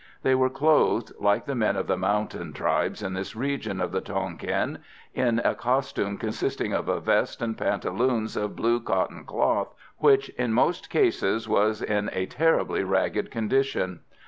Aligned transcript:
They 0.23 0.33
were 0.33 0.49
clothed, 0.49 1.11
like 1.19 1.45
the 1.45 1.53
men 1.53 1.75
of 1.75 1.85
the 1.85 1.95
mountain 1.95 2.53
tribes 2.53 3.03
in 3.03 3.13
this 3.13 3.35
region 3.35 3.79
of 3.79 3.91
the 3.91 4.01
Tonquin, 4.01 4.79
in 5.13 5.37
a 5.45 5.53
costume 5.53 6.17
consisting 6.17 6.73
of 6.73 6.89
a 6.89 6.99
vest 6.99 7.39
and 7.39 7.55
pantaloons 7.55 8.35
of 8.35 8.55
blue 8.55 8.79
cotton 8.79 9.25
cloth, 9.25 9.75
which, 9.99 10.29
in 10.29 10.53
most 10.53 10.89
cases, 10.89 11.47
was 11.47 11.83
in 11.83 12.09
a 12.13 12.25
terribly 12.25 12.83
ragged 12.83 13.29
condition. 13.29 13.99